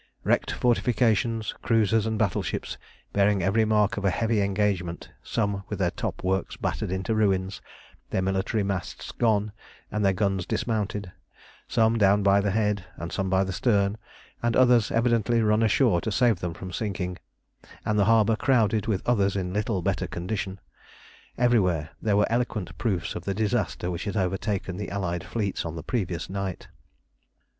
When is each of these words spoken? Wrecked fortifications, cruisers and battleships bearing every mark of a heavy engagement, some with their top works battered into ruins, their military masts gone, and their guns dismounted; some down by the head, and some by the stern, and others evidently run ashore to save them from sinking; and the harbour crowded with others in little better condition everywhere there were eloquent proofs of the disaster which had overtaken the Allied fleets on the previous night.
Wrecked 0.23 0.49
fortifications, 0.49 1.53
cruisers 1.61 2.07
and 2.07 2.17
battleships 2.17 2.75
bearing 3.13 3.43
every 3.43 3.65
mark 3.65 3.97
of 3.97 4.03
a 4.03 4.09
heavy 4.09 4.41
engagement, 4.41 5.11
some 5.21 5.63
with 5.69 5.77
their 5.77 5.91
top 5.91 6.23
works 6.23 6.57
battered 6.57 6.91
into 6.91 7.13
ruins, 7.13 7.61
their 8.09 8.23
military 8.23 8.63
masts 8.63 9.11
gone, 9.11 9.51
and 9.91 10.03
their 10.03 10.11
guns 10.11 10.47
dismounted; 10.47 11.11
some 11.67 11.99
down 11.99 12.23
by 12.23 12.41
the 12.41 12.49
head, 12.49 12.83
and 12.97 13.11
some 13.11 13.29
by 13.29 13.43
the 13.43 13.53
stern, 13.53 13.95
and 14.41 14.55
others 14.55 14.89
evidently 14.91 15.39
run 15.39 15.61
ashore 15.61 16.01
to 16.01 16.11
save 16.11 16.39
them 16.39 16.55
from 16.55 16.71
sinking; 16.73 17.19
and 17.85 17.99
the 17.99 18.05
harbour 18.05 18.35
crowded 18.35 18.87
with 18.87 19.07
others 19.07 19.35
in 19.35 19.53
little 19.53 19.83
better 19.83 20.07
condition 20.07 20.59
everywhere 21.37 21.91
there 22.01 22.17
were 22.17 22.25
eloquent 22.27 22.75
proofs 22.79 23.13
of 23.13 23.25
the 23.25 23.35
disaster 23.35 23.91
which 23.91 24.05
had 24.05 24.17
overtaken 24.17 24.77
the 24.77 24.89
Allied 24.89 25.23
fleets 25.23 25.63
on 25.63 25.75
the 25.75 25.83
previous 25.83 26.27
night. 26.27 26.69